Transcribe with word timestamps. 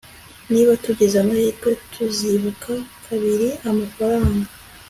niba 0.51 0.71
tugize 0.83 1.15
amahirwe, 1.23 1.71
tuzikuba 1.91 2.73
kabiri 3.05 3.49
amafaranga 3.69 4.47